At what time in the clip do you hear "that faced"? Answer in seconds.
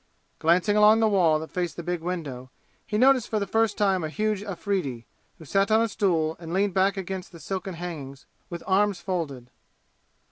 1.37-1.75